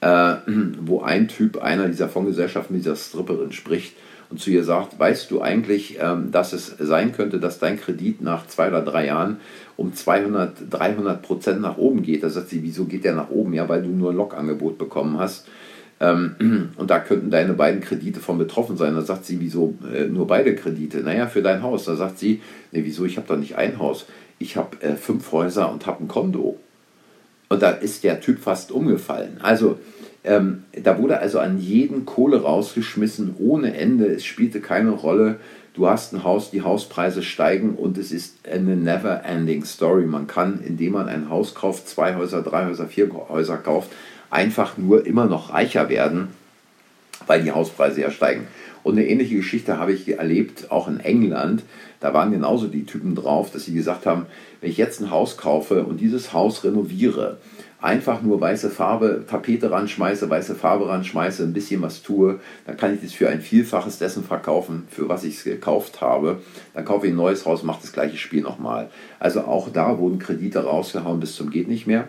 äh, 0.00 0.34
wo 0.80 1.02
ein 1.02 1.28
Typ 1.28 1.62
einer 1.62 1.88
dieser 1.88 2.08
Fondsgesellschaften 2.08 2.76
mit 2.76 2.84
dieser 2.84 2.96
Stripperin 2.96 3.52
spricht 3.52 3.94
und 4.30 4.40
zu 4.40 4.50
ihr 4.50 4.64
sagt, 4.64 4.98
weißt 4.98 5.30
du 5.30 5.40
eigentlich, 5.40 5.98
ähm, 6.00 6.30
dass 6.32 6.52
es 6.52 6.74
sein 6.78 7.12
könnte, 7.12 7.38
dass 7.38 7.58
dein 7.58 7.78
Kredit 7.78 8.20
nach 8.20 8.46
zwei 8.46 8.68
oder 8.68 8.82
drei 8.82 9.06
Jahren 9.06 9.38
um 9.76 9.94
200, 9.94 10.70
300 10.70 11.22
Prozent 11.22 11.60
nach 11.60 11.78
oben 11.78 12.02
geht? 12.02 12.22
Da 12.22 12.30
sagt 12.30 12.48
sie, 12.48 12.62
wieso 12.62 12.84
geht 12.84 13.04
der 13.04 13.14
nach 13.14 13.30
oben? 13.30 13.52
Ja, 13.52 13.68
weil 13.68 13.82
du 13.82 13.88
nur 13.88 14.10
ein 14.10 14.16
Lokangebot 14.16 14.78
bekommen 14.78 15.18
hast. 15.18 15.46
Ähm, 16.00 16.70
und 16.76 16.90
da 16.90 16.98
könnten 16.98 17.30
deine 17.30 17.54
beiden 17.54 17.80
Kredite 17.80 18.20
von 18.20 18.38
betroffen 18.38 18.76
sein. 18.76 18.94
Da 18.94 19.02
sagt 19.02 19.24
sie, 19.24 19.40
wieso 19.40 19.74
äh, 19.92 20.06
nur 20.06 20.26
beide 20.26 20.54
Kredite? 20.54 20.98
Naja, 20.98 21.26
für 21.26 21.42
dein 21.42 21.62
Haus. 21.62 21.84
Da 21.84 21.94
sagt 21.94 22.18
sie, 22.18 22.40
nee, 22.72 22.82
wieso, 22.84 23.04
ich 23.04 23.16
habe 23.16 23.28
doch 23.28 23.38
nicht 23.38 23.56
ein 23.56 23.78
Haus 23.78 24.06
ich 24.38 24.56
habe 24.56 24.80
äh, 24.82 24.96
fünf 24.96 25.32
Häuser 25.32 25.70
und 25.70 25.86
habe 25.86 26.04
ein 26.04 26.08
Konto. 26.08 26.58
Und 27.48 27.62
da 27.62 27.70
ist 27.70 28.04
der 28.04 28.20
Typ 28.20 28.40
fast 28.40 28.72
umgefallen. 28.72 29.38
Also 29.40 29.78
ähm, 30.26 30.64
da 30.72 30.98
wurde 30.98 31.20
also 31.20 31.38
an 31.38 31.58
jeden 31.58 32.04
Kohle 32.04 32.42
rausgeschmissen, 32.42 33.36
ohne 33.38 33.76
Ende. 33.76 34.06
Es 34.06 34.24
spielte 34.24 34.60
keine 34.60 34.90
Rolle. 34.90 35.36
Du 35.72 35.86
hast 35.88 36.12
ein 36.12 36.24
Haus, 36.24 36.50
die 36.50 36.62
Hauspreise 36.62 37.22
steigen 37.22 37.74
und 37.74 37.96
es 37.96 38.10
ist 38.10 38.38
eine 38.50 38.76
never-ending 38.76 39.64
Story. 39.64 40.04
Man 40.04 40.26
kann, 40.26 40.60
indem 40.66 40.94
man 40.94 41.08
ein 41.08 41.30
Haus 41.30 41.54
kauft, 41.54 41.88
zwei 41.88 42.16
Häuser, 42.16 42.42
drei 42.42 42.66
Häuser, 42.66 42.86
vier 42.86 43.08
Häuser 43.28 43.58
kauft, 43.58 43.90
einfach 44.30 44.76
nur 44.76 45.06
immer 45.06 45.26
noch 45.26 45.52
reicher 45.52 45.88
werden, 45.88 46.28
weil 47.26 47.42
die 47.42 47.52
Hauspreise 47.52 48.00
ja 48.00 48.10
steigen. 48.10 48.48
Und 48.82 48.94
eine 48.94 49.06
ähnliche 49.06 49.36
Geschichte 49.36 49.78
habe 49.78 49.92
ich 49.92 50.08
erlebt, 50.08 50.70
auch 50.70 50.88
in 50.88 51.00
England. 51.00 51.62
Da 52.00 52.14
waren 52.14 52.32
genauso 52.32 52.68
die 52.68 52.86
Typen 52.86 53.14
drauf, 53.14 53.50
dass 53.50 53.64
sie 53.64 53.74
gesagt 53.74 54.06
haben, 54.06 54.26
wenn 54.60 54.70
ich 54.70 54.76
jetzt 54.76 55.00
ein 55.00 55.10
Haus 55.10 55.36
kaufe 55.36 55.84
und 55.84 56.00
dieses 56.00 56.32
Haus 56.32 56.64
renoviere, 56.64 57.38
einfach 57.86 58.20
nur 58.20 58.40
weiße 58.40 58.68
Farbe, 58.68 59.24
Tapete 59.28 59.70
ranschmeiße, 59.70 60.28
weiße 60.28 60.56
Farbe 60.56 60.88
ranschmeiße, 60.88 61.44
ein 61.44 61.52
bisschen 61.52 61.80
was 61.82 62.02
tue, 62.02 62.40
dann 62.66 62.76
kann 62.76 62.92
ich 62.92 63.00
das 63.00 63.12
für 63.12 63.28
ein 63.28 63.40
Vielfaches 63.40 63.98
dessen 63.98 64.24
verkaufen, 64.24 64.88
für 64.90 65.08
was 65.08 65.22
ich 65.22 65.36
es 65.36 65.44
gekauft 65.44 66.00
habe. 66.00 66.40
Dann 66.74 66.84
kaufe 66.84 67.06
ich 67.06 67.12
ein 67.12 67.16
neues 67.16 67.46
Haus, 67.46 67.62
mache 67.62 67.82
das 67.82 67.92
gleiche 67.92 68.16
Spiel 68.16 68.42
nochmal. 68.42 68.90
Also 69.20 69.42
auch 69.42 69.68
da 69.72 69.98
wurden 69.98 70.18
Kredite 70.18 70.64
rausgehauen 70.64 71.20
bis 71.20 71.36
zum 71.36 71.50
geht 71.50 71.68
nicht 71.68 71.86
mehr. 71.86 72.08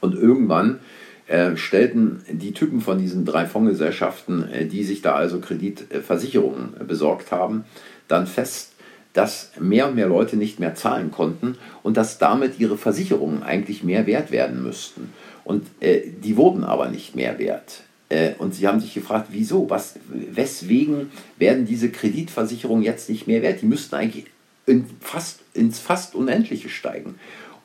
Und 0.00 0.14
irgendwann 0.14 0.80
äh, 1.26 1.56
stellten 1.56 2.22
die 2.30 2.52
Typen 2.52 2.80
von 2.80 2.98
diesen 2.98 3.26
drei 3.26 3.44
Fondsgesellschaften, 3.44 4.50
äh, 4.50 4.66
die 4.66 4.84
sich 4.84 5.02
da 5.02 5.14
also 5.14 5.38
Kreditversicherungen 5.38 6.74
äh, 6.80 6.84
besorgt 6.84 7.30
haben, 7.30 7.64
dann 8.08 8.26
fest, 8.26 8.71
dass 9.12 9.50
mehr 9.60 9.88
und 9.88 9.94
mehr 9.94 10.08
Leute 10.08 10.36
nicht 10.36 10.58
mehr 10.58 10.74
zahlen 10.74 11.10
konnten 11.10 11.58
und 11.82 11.96
dass 11.96 12.18
damit 12.18 12.58
ihre 12.58 12.78
Versicherungen 12.78 13.42
eigentlich 13.42 13.84
mehr 13.84 14.06
wert 14.06 14.30
werden 14.30 14.62
müssten. 14.62 15.12
Und 15.44 15.66
äh, 15.80 16.02
die 16.22 16.36
wurden 16.36 16.64
aber 16.64 16.88
nicht 16.88 17.14
mehr 17.14 17.38
wert. 17.38 17.82
Äh, 18.08 18.34
und 18.38 18.54
sie 18.54 18.66
haben 18.66 18.80
sich 18.80 18.94
gefragt, 18.94 19.28
wieso, 19.30 19.68
was, 19.68 19.96
weswegen 20.08 21.10
werden 21.38 21.66
diese 21.66 21.90
Kreditversicherungen 21.90 22.84
jetzt 22.84 23.10
nicht 23.10 23.26
mehr 23.26 23.42
wert? 23.42 23.60
Die 23.60 23.66
müssten 23.66 23.94
eigentlich 23.94 24.26
in 24.66 24.86
fast, 25.00 25.40
ins 25.54 25.78
fast 25.78 26.14
Unendliche 26.14 26.68
steigen. 26.68 27.16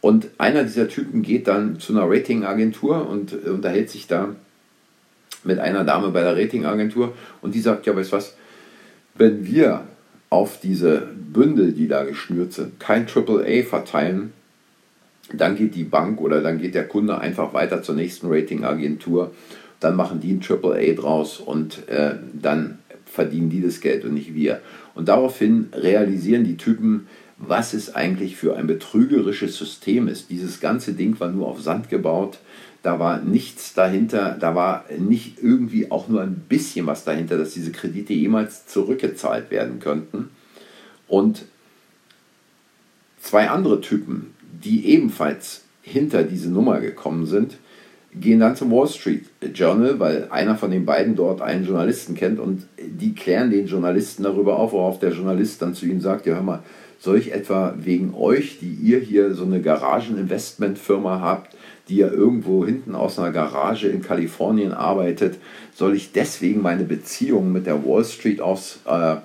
Und 0.01 0.30
einer 0.38 0.63
dieser 0.63 0.88
Typen 0.88 1.22
geht 1.22 1.48
dann 1.48 1.80
zu 1.80 1.94
einer 1.94 2.10
Ratingagentur 2.10 3.08
und 3.10 3.34
äh, 3.34 3.50
unterhält 3.50 3.89
sich 3.89 4.08
da 4.08 4.36
mit 5.44 5.60
einer 5.60 5.84
Dame 5.84 6.10
bei 6.10 6.22
der 6.22 6.36
Ratingagentur 6.36 7.13
und 7.42 7.56
die 7.56 7.62
sagt, 7.62 7.86
ja, 7.86 7.96
weißt 7.96 8.12
du 8.12 8.16
was, 8.18 8.36
wenn 9.16 9.46
wir 9.46 9.88
auf 10.29 10.60
diese 10.60 11.07
Bündel, 11.15 11.72
die 11.72 11.88
da 11.88 12.03
geschnürt 12.03 12.53
sind, 12.53 12.79
kein 12.79 13.07
AAA 13.07 13.63
verteilen, 13.63 14.34
dann 15.34 15.55
geht 15.55 15.75
die 15.75 15.84
Bank 15.84 16.22
oder 16.22 16.41
dann 16.41 16.60
geht 16.60 16.75
der 16.75 16.88
Kunde 16.88 17.19
einfach 17.19 17.53
weiter 17.53 17.84
zur 17.84 17.96
nächsten 17.96 18.27
Ratingagentur, 18.27 19.31
dann 19.79 19.96
machen 19.96 20.19
die 20.19 20.34
ein 20.34 20.41
AAA 20.41 20.93
draus 20.93 21.39
und 21.39 21.88
äh, 21.89 22.15
dann 22.34 22.79
verdienen 23.05 23.50
die 23.50 23.62
das 23.62 23.81
Geld 23.81 24.05
und 24.05 24.13
nicht 24.13 24.34
wir. 24.34 24.62
Und 24.96 25.07
daraufhin 25.07 25.69
realisieren 25.74 26.43
die 26.43 26.57
Typen, 26.57 27.07
was 27.38 27.74
es 27.74 27.93
eigentlich 27.93 28.36
für 28.36 28.55
ein 28.55 28.67
betrügerisches 28.67 29.57
System 29.57 30.07
ist. 30.07 30.29
Dieses 30.29 30.60
ganze 30.60 30.93
Ding 30.93 31.19
war 31.19 31.29
nur 31.29 31.48
auf 31.48 31.62
Sand 31.62 31.89
gebaut, 31.89 32.39
da 32.88 33.00
war 33.00 33.20
nichts 33.20 33.74
dahinter, 33.74 34.38
da 34.39 34.56
war 34.56 34.86
nicht 34.98 35.44
irgendwie 35.44 35.91
auch 35.91 36.08
nur 36.08 36.22
ein 36.22 36.36
bisschen 36.48 36.88
was 36.88 37.03
dahinter, 37.03 37.38
dass 37.38 37.53
diese 37.53 37.74
Kredite 37.74 38.13
jemals 38.13 38.65
zurückgezahlt 38.65 39.51
werden 39.51 39.82
könnten. 39.82 40.29
Und 41.10 41.44
zwei 43.20 43.50
andere 43.50 43.82
Typen, 43.82 44.34
die 44.63 44.86
ebenfalls 44.86 45.63
hinter 45.82 46.24
diese 46.24 46.50
Nummer 46.50 46.79
gekommen 46.79 47.25
sind, 47.25 47.58
gehen 48.15 48.39
dann 48.39 48.56
zum 48.56 48.72
Wall 48.72 48.88
Street 48.88 49.25
Journal, 49.53 50.00
weil 50.00 50.29
einer 50.32 50.56
von 50.56 50.72
den 50.72 50.86
beiden 50.86 51.17
dort 51.17 51.41
einen 51.41 51.65
Journalisten 51.65 52.15
kennt 52.15 52.39
und 52.39 52.67
die 52.79 53.13
klären 53.13 53.51
den 53.51 53.67
Journalisten 53.67 54.24
darüber 54.24 54.60
auf, 54.60 54.72
worauf 54.72 54.98
der 55.00 55.12
Journalist 55.12 55.62
dann 55.62 55.74
zu 55.74 55.86
ihnen 55.88 56.00
sagt, 56.00 56.25
ja 56.25 56.36
hör 56.36 56.41
mal, 56.41 56.63
soll 57.00 57.17
ich 57.17 57.34
etwa 57.34 57.75
wegen 57.77 58.13
euch, 58.13 58.60
die 58.62 58.72
ihr 58.72 59.00
hier 59.00 59.36
so 59.36 59.44
eine 59.44 59.62
Garageninvestmentfirma 59.62 61.20
habt, 61.20 61.58
die 61.89 61.98
ja 61.98 62.10
irgendwo 62.10 62.65
hinten 62.65 62.96
aus 62.96 63.17
einer 63.17 63.32
Garage 63.32 63.88
in 63.88 64.01
Kalifornien 64.01 64.74
arbeitet, 64.74 65.38
soll 65.74 65.96
ich 65.96 66.12
deswegen 66.12 66.62
meine 66.62 66.84
Beziehung 66.84 67.51
mit 67.51 67.65
der 67.65 67.86
Wall 67.86 68.03
Street 68.03 68.41
aufs, 68.41 68.79
äh, 68.86 69.15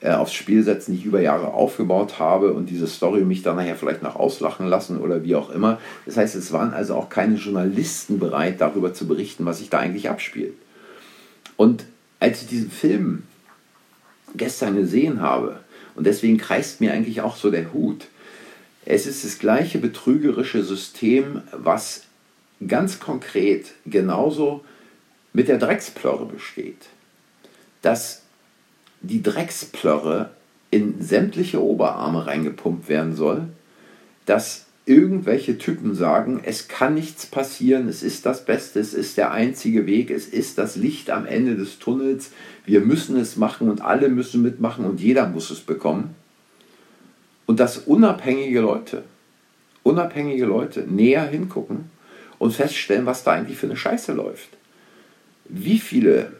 äh, 0.00 0.12
aufs 0.12 0.34
Spiel 0.34 0.62
setzen, 0.62 0.92
die 0.92 0.98
ich 0.98 1.04
über 1.04 1.20
Jahre 1.20 1.54
aufgebaut 1.54 2.18
habe 2.18 2.52
und 2.52 2.70
diese 2.70 2.86
Story 2.86 3.24
mich 3.24 3.42
dann 3.42 3.56
nachher 3.56 3.76
vielleicht 3.76 4.02
noch 4.02 4.16
auslachen 4.16 4.66
lassen 4.66 5.00
oder 5.00 5.24
wie 5.24 5.34
auch 5.34 5.50
immer. 5.50 5.78
Das 6.06 6.16
heißt, 6.16 6.34
es 6.34 6.52
waren 6.52 6.74
also 6.74 6.94
auch 6.94 7.08
keine 7.08 7.36
Journalisten 7.36 8.18
bereit, 8.18 8.60
darüber 8.60 8.92
zu 8.92 9.06
berichten, 9.06 9.46
was 9.46 9.58
sich 9.58 9.70
da 9.70 9.78
eigentlich 9.78 10.10
abspielt. 10.10 10.54
Und 11.56 11.84
als 12.20 12.42
ich 12.42 12.48
diesen 12.48 12.70
Film 12.70 13.22
gestern 14.34 14.76
gesehen 14.76 15.20
habe, 15.20 15.60
und 15.94 16.06
deswegen 16.06 16.38
kreist 16.38 16.80
mir 16.80 16.92
eigentlich 16.92 17.20
auch 17.20 17.36
so 17.36 17.50
der 17.50 17.72
Hut. 17.72 18.06
Es 18.84 19.06
ist 19.06 19.24
das 19.24 19.38
gleiche 19.38 19.78
betrügerische 19.78 20.64
System, 20.64 21.42
was 21.52 22.02
ganz 22.66 23.00
konkret 23.00 23.72
genauso 23.86 24.64
mit 25.32 25.48
der 25.48 25.58
Drecksplörre 25.58 26.26
besteht. 26.26 26.88
Dass 27.80 28.22
die 29.00 29.22
Drecksplörre 29.22 30.30
in 30.70 31.00
sämtliche 31.02 31.62
Oberarme 31.62 32.26
reingepumpt 32.26 32.88
werden 32.88 33.14
soll, 33.14 33.48
dass 34.26 34.66
irgendwelche 34.84 35.58
Typen 35.58 35.94
sagen, 35.94 36.40
es 36.44 36.66
kann 36.66 36.94
nichts 36.94 37.26
passieren, 37.26 37.88
es 37.88 38.02
ist 38.02 38.26
das 38.26 38.44
Beste, 38.44 38.80
es 38.80 38.94
ist 38.94 39.16
der 39.16 39.30
einzige 39.30 39.86
Weg, 39.86 40.10
es 40.10 40.26
ist 40.26 40.58
das 40.58 40.74
Licht 40.74 41.10
am 41.10 41.24
Ende 41.24 41.54
des 41.54 41.78
Tunnels, 41.78 42.32
wir 42.64 42.80
müssen 42.80 43.16
es 43.16 43.36
machen 43.36 43.70
und 43.70 43.80
alle 43.80 44.08
müssen 44.08 44.42
mitmachen 44.42 44.84
und 44.84 45.00
jeder 45.00 45.28
muss 45.28 45.50
es 45.50 45.60
bekommen. 45.60 46.16
Und 47.46 47.60
dass 47.60 47.78
unabhängige 47.78 48.60
Leute, 48.60 49.04
unabhängige 49.82 50.44
Leute 50.44 50.80
näher 50.80 51.26
hingucken 51.26 51.90
und 52.38 52.52
feststellen, 52.52 53.06
was 53.06 53.24
da 53.24 53.32
eigentlich 53.32 53.58
für 53.58 53.66
eine 53.66 53.76
Scheiße 53.76 54.12
läuft. 54.12 54.48
Wie 55.48 55.78
viele 55.78 56.32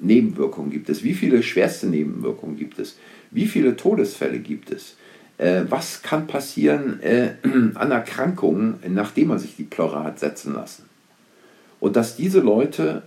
Nebenwirkungen 0.00 0.70
gibt 0.70 0.88
es? 0.88 1.02
Wie 1.02 1.14
viele 1.14 1.42
schwerste 1.42 1.86
Nebenwirkungen 1.86 2.56
gibt 2.56 2.78
es? 2.78 2.96
Wie 3.30 3.46
viele 3.46 3.76
Todesfälle 3.76 4.38
gibt 4.38 4.70
es? 4.70 4.96
Äh, 5.38 5.62
was 5.68 6.02
kann 6.02 6.26
passieren 6.26 7.00
äh, 7.02 7.32
an 7.74 7.90
Erkrankungen, 7.90 8.80
nachdem 8.88 9.28
man 9.28 9.38
sich 9.38 9.56
die 9.56 9.64
Plörre 9.64 10.04
hat 10.04 10.18
setzen 10.18 10.54
lassen? 10.54 10.84
Und 11.80 11.96
dass 11.96 12.16
diese 12.16 12.40
Leute 12.40 13.02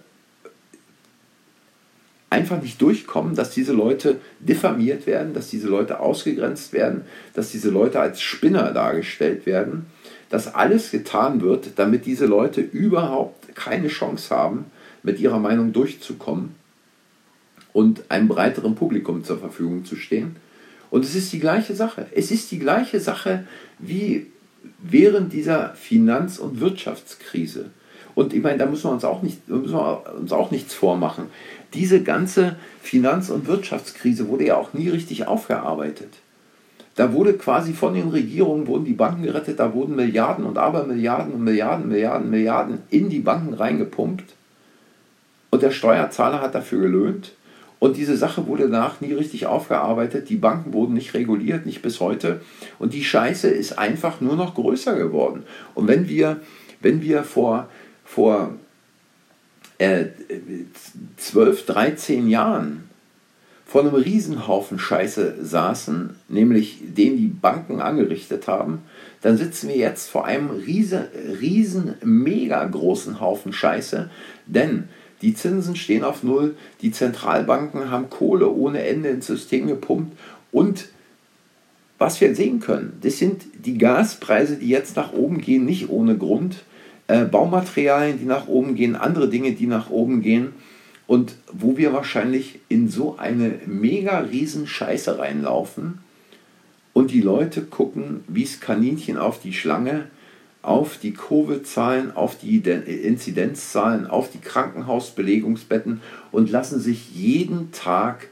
einfach 2.33 2.61
nicht 2.61 2.81
durchkommen, 2.81 3.35
dass 3.35 3.51
diese 3.51 3.73
Leute 3.73 4.19
diffamiert 4.39 5.05
werden, 5.05 5.35
dass 5.35 5.49
diese 5.49 5.67
Leute 5.67 5.99
ausgegrenzt 5.99 6.73
werden, 6.73 7.03
dass 7.35 7.51
diese 7.51 7.69
Leute 7.69 7.99
als 7.99 8.21
Spinner 8.21 8.71
dargestellt 8.71 9.45
werden, 9.45 9.85
dass 10.29 10.53
alles 10.55 10.89
getan 10.89 11.41
wird, 11.41 11.73
damit 11.75 12.07
diese 12.07 12.25
Leute 12.25 12.61
überhaupt 12.61 13.55
keine 13.55 13.87
Chance 13.87 14.35
haben, 14.35 14.65
mit 15.03 15.19
ihrer 15.19 15.37
Meinung 15.37 15.73
durchzukommen 15.73 16.55
und 17.71 18.09
einem 18.09 18.29
breiteren 18.29 18.73
Publikum 18.73 19.23
zur 19.23 19.37
Verfügung 19.37 19.85
zu 19.85 19.95
stehen. 19.95 20.37
Und 20.89 21.05
es 21.05 21.13
ist 21.13 21.31
die 21.33 21.39
gleiche 21.39 21.75
Sache. 21.75 22.07
Es 22.15 22.31
ist 22.31 22.51
die 22.51 22.59
gleiche 22.59 22.99
Sache 22.99 23.45
wie 23.77 24.27
während 24.79 25.33
dieser 25.33 25.75
Finanz- 25.75 26.39
und 26.39 26.59
Wirtschaftskrise. 26.59 27.69
Und 28.15 28.33
ich 28.33 28.43
meine, 28.43 28.57
da 28.57 28.65
müssen 28.65 28.85
wir 28.85 28.91
uns 28.91 29.05
auch, 29.05 29.21
nicht, 29.21 29.47
müssen 29.47 29.73
wir 29.73 30.03
uns 30.19 30.31
auch 30.31 30.51
nichts 30.51 30.73
vormachen. 30.73 31.25
Diese 31.73 32.03
ganze 32.03 32.57
Finanz- 32.81 33.29
und 33.29 33.47
Wirtschaftskrise 33.47 34.27
wurde 34.27 34.45
ja 34.45 34.57
auch 34.57 34.73
nie 34.73 34.89
richtig 34.89 35.27
aufgearbeitet. 35.27 36.09
Da 36.95 37.11
wurde 37.13 37.33
quasi 37.33 37.73
von 37.73 37.95
den 37.95 38.09
Regierungen 38.09 38.67
wurden 38.67 38.85
die 38.85 38.93
Banken 38.93 39.23
gerettet, 39.23 39.59
da 39.59 39.73
wurden 39.73 39.95
Milliarden 39.95 40.45
und 40.45 40.59
Abermilliarden 40.59 41.33
und 41.33 41.43
Milliarden, 41.43 41.89
Milliarden, 41.89 42.29
Milliarden 42.29 42.79
in 42.91 43.09
die 43.09 43.19
Banken 43.19 43.55
reingepumpt. 43.55 44.35
Und 45.49 45.63
der 45.63 45.71
Steuerzahler 45.71 46.41
hat 46.41 46.53
dafür 46.55 46.81
gelöhnt. 46.81 47.33
Und 47.79 47.97
diese 47.97 48.15
Sache 48.15 48.47
wurde 48.47 48.69
danach 48.69 49.01
nie 49.01 49.11
richtig 49.11 49.45
aufgearbeitet. 49.45 50.29
Die 50.29 50.37
Banken 50.37 50.71
wurden 50.71 50.93
nicht 50.93 51.13
reguliert, 51.15 51.65
nicht 51.65 51.81
bis 51.81 51.99
heute. 51.99 52.41
Und 52.79 52.93
die 52.93 53.03
Scheiße 53.03 53.49
ist 53.49 53.77
einfach 53.77 54.21
nur 54.21 54.35
noch 54.35 54.55
größer 54.55 54.95
geworden. 54.95 55.43
Und 55.75 55.87
wenn 55.87 56.07
wir, 56.07 56.39
wenn 56.79 57.01
wir 57.01 57.23
vor, 57.23 57.67
vor 58.13 58.53
äh, 59.79 60.05
12, 61.17 61.65
13 61.65 62.29
Jahren 62.29 62.87
vor 63.65 63.81
einem 63.81 63.95
Riesenhaufen 63.95 64.77
Scheiße 64.77 65.37
saßen, 65.41 66.11
nämlich 66.27 66.77
den 66.81 67.17
die 67.17 67.25
Banken 67.25 67.81
angerichtet 67.81 68.47
haben, 68.47 68.83
dann 69.21 69.37
sitzen 69.37 69.69
wir 69.69 69.77
jetzt 69.77 70.11
vor 70.11 70.25
einem 70.25 70.51
riesen, 70.51 71.05
riesen 71.41 71.95
mega 72.03 72.63
großen 72.63 73.19
Haufen 73.19 73.51
Scheiße, 73.51 74.11
denn 74.45 74.89
die 75.23 75.33
Zinsen 75.33 75.75
stehen 75.75 76.03
auf 76.03 76.21
Null, 76.21 76.55
die 76.83 76.91
Zentralbanken 76.91 77.89
haben 77.89 78.11
Kohle 78.11 78.51
ohne 78.51 78.85
Ende 78.85 79.09
ins 79.09 79.25
System 79.25 79.65
gepumpt 79.65 80.15
und 80.51 80.89
was 81.97 82.21
wir 82.21 82.35
sehen 82.35 82.59
können, 82.59 82.99
das 83.01 83.17
sind 83.17 83.41
die 83.65 83.79
Gaspreise, 83.79 84.57
die 84.57 84.69
jetzt 84.69 84.97
nach 84.97 85.13
oben 85.13 85.41
gehen, 85.41 85.65
nicht 85.65 85.89
ohne 85.89 86.15
Grund, 86.15 86.57
äh, 87.13 87.25
Baumaterialien, 87.25 88.17
die 88.17 88.25
nach 88.25 88.47
oben 88.47 88.73
gehen, 88.73 88.95
andere 88.95 89.29
Dinge, 89.29 89.51
die 89.51 89.67
nach 89.67 89.91
oben 89.91 90.21
gehen. 90.23 90.53
Und 91.05 91.35
wo 91.51 91.77
wir 91.77 91.93
wahrscheinlich 91.93 92.59
in 92.69 92.89
so 92.89 93.17
eine 93.17 93.59
mega 93.67 94.19
riesen 94.19 94.65
Scheiße 94.65 95.19
reinlaufen 95.19 95.99
und 96.93 97.11
die 97.11 97.21
Leute 97.21 97.61
gucken 97.61 98.23
wie 98.27 98.45
das 98.45 98.61
Kaninchen 98.61 99.17
auf 99.19 99.39
die 99.39 99.53
Schlange, 99.53 100.05
auf 100.63 100.97
die 100.97 101.13
Covid-Zahlen, 101.13 102.15
auf 102.15 102.37
die 102.39 102.57
Inzidenzzahlen, 102.57 104.07
auf 104.07 104.31
die 104.31 104.39
Krankenhausbelegungsbetten 104.39 106.01
und 106.31 106.49
lassen 106.49 106.79
sich 106.79 107.13
jeden 107.13 107.71
Tag 107.73 108.27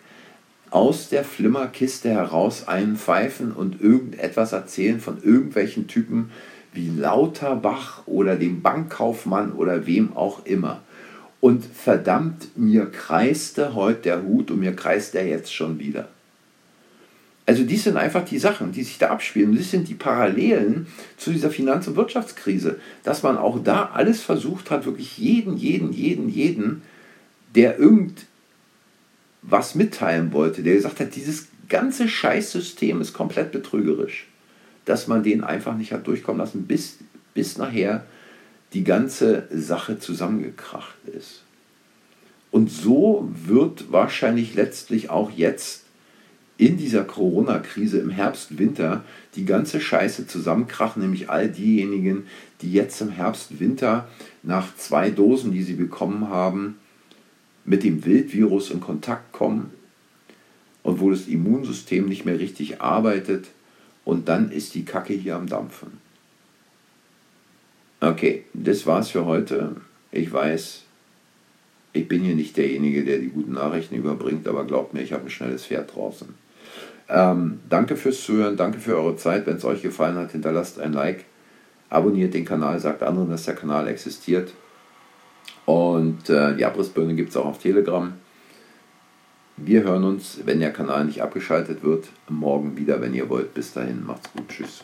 aus 0.71 1.09
der 1.09 1.23
Flimmerkiste 1.23 2.09
heraus 2.09 2.67
einpfeifen 2.67 3.51
und 3.51 3.79
irgendetwas 3.79 4.53
erzählen 4.53 5.01
von 5.01 5.21
irgendwelchen 5.21 5.87
Typen 5.87 6.31
wie 6.73 6.89
Lauterbach 6.89 8.05
oder 8.05 8.35
dem 8.35 8.61
Bankkaufmann 8.61 9.51
oder 9.53 9.85
wem 9.85 10.15
auch 10.15 10.45
immer. 10.45 10.81
Und 11.39 11.65
verdammt, 11.65 12.57
mir 12.57 12.85
kreiste 12.85 13.73
heute 13.73 14.01
der 14.03 14.23
Hut 14.23 14.51
und 14.51 14.59
mir 14.59 14.75
kreist 14.75 15.15
er 15.15 15.27
jetzt 15.27 15.53
schon 15.53 15.79
wieder. 15.79 16.07
Also 17.45 17.63
dies 17.63 17.83
sind 17.83 17.97
einfach 17.97 18.23
die 18.23 18.37
Sachen, 18.37 18.71
die 18.71 18.83
sich 18.83 18.99
da 18.99 19.09
abspielen. 19.09 19.55
Das 19.55 19.71
sind 19.71 19.89
die 19.89 19.95
Parallelen 19.95 20.87
zu 21.17 21.31
dieser 21.31 21.49
Finanz- 21.49 21.87
und 21.87 21.95
Wirtschaftskrise, 21.95 22.79
dass 23.03 23.23
man 23.23 23.37
auch 23.37 23.61
da 23.61 23.89
alles 23.93 24.21
versucht 24.21 24.69
hat, 24.69 24.85
wirklich 24.85 25.17
jeden, 25.17 25.57
jeden, 25.57 25.91
jeden, 25.91 26.29
jeden, 26.29 26.83
der 27.55 27.77
irgendwas 27.79 29.75
mitteilen 29.75 30.31
wollte, 30.31 30.63
der 30.63 30.75
gesagt 30.75 30.99
hat, 30.99 31.15
dieses 31.15 31.47
ganze 31.67 32.07
Scheißsystem 32.07 33.01
ist 33.01 33.13
komplett 33.13 33.51
betrügerisch, 33.51 34.27
dass 34.85 35.07
man 35.07 35.23
den 35.23 35.43
einfach 35.43 35.75
nicht 35.75 35.91
hat 35.91 36.07
durchkommen 36.07 36.39
lassen, 36.39 36.65
bis, 36.67 36.97
bis 37.33 37.57
nachher 37.57 38.05
die 38.73 38.83
ganze 38.83 39.47
Sache 39.51 39.99
zusammengekracht 39.99 40.95
ist. 41.17 41.43
Und 42.51 42.69
so 42.69 43.29
wird 43.45 43.91
wahrscheinlich 43.91 44.55
letztlich 44.55 45.09
auch 45.09 45.31
jetzt 45.31 45.85
in 46.57 46.77
dieser 46.77 47.03
Corona-Krise 47.03 47.99
im 47.99 48.09
Herbst, 48.09 48.59
Winter 48.59 49.03
die 49.35 49.45
ganze 49.45 49.81
Scheiße 49.81 50.27
zusammenkrachen, 50.27 51.01
nämlich 51.01 51.29
all 51.29 51.49
diejenigen, 51.49 52.27
die 52.61 52.71
jetzt 52.71 53.01
im 53.01 53.09
Herbst, 53.09 53.59
Winter 53.59 54.07
nach 54.43 54.75
zwei 54.75 55.09
Dosen, 55.09 55.51
die 55.51 55.63
sie 55.63 55.73
bekommen 55.73 56.29
haben, 56.29 56.77
mit 57.65 57.83
dem 57.83 58.05
Wildvirus 58.05 58.69
in 58.69 58.79
Kontakt 58.79 59.31
kommen 59.31 59.71
und 60.83 60.99
wo 60.99 61.09
das 61.09 61.27
Immunsystem 61.27 62.07
nicht 62.07 62.25
mehr 62.25 62.37
richtig 62.37 62.81
arbeitet 62.81 63.47
und 64.05 64.27
dann 64.27 64.51
ist 64.51 64.75
die 64.75 64.85
Kacke 64.85 65.13
hier 65.13 65.35
am 65.35 65.47
Dampfen. 65.47 65.99
Okay, 67.99 68.45
das 68.53 68.85
war's 68.85 69.09
für 69.09 69.25
heute. 69.25 69.75
Ich 70.11 70.31
weiß, 70.31 70.83
ich 71.93 72.07
bin 72.07 72.23
hier 72.23 72.35
nicht 72.35 72.57
derjenige, 72.57 73.03
der 73.03 73.19
die 73.19 73.29
guten 73.29 73.53
Nachrichten 73.53 73.95
überbringt, 73.95 74.47
aber 74.47 74.65
glaubt 74.65 74.93
mir, 74.93 75.01
ich 75.01 75.13
habe 75.13 75.25
ein 75.25 75.29
schnelles 75.29 75.65
Pferd 75.65 75.95
draußen. 75.95 76.27
Ähm, 77.09 77.59
danke 77.69 77.97
fürs 77.97 78.23
Zuhören, 78.23 78.55
danke 78.55 78.79
für 78.79 78.95
eure 78.95 79.17
Zeit. 79.17 79.45
Wenn 79.45 79.57
es 79.57 79.65
euch 79.65 79.81
gefallen 79.81 80.15
hat, 80.15 80.31
hinterlasst 80.31 80.79
ein 80.79 80.93
Like, 80.93 81.25
abonniert 81.89 82.33
den 82.33 82.45
Kanal, 82.45 82.79
sagt 82.79 83.03
anderen, 83.03 83.29
dass 83.29 83.43
der 83.43 83.55
Kanal 83.55 83.87
existiert. 83.87 84.53
Und 85.65 86.29
äh, 86.29 86.55
die 86.55 86.65
Abrissbirne 86.65 87.15
gibt 87.15 87.29
es 87.29 87.37
auch 87.37 87.45
auf 87.45 87.59
Telegram. 87.59 88.13
Wir 89.63 89.83
hören 89.83 90.03
uns, 90.03 90.39
wenn 90.45 90.59
der 90.59 90.73
Kanal 90.73 91.05
nicht 91.05 91.21
abgeschaltet 91.21 91.83
wird, 91.83 92.07
morgen 92.27 92.77
wieder, 92.77 92.99
wenn 92.99 93.13
ihr 93.13 93.29
wollt. 93.29 93.53
Bis 93.53 93.73
dahin, 93.73 94.03
macht's 94.03 94.31
gut. 94.33 94.47
Tschüss. 94.49 94.83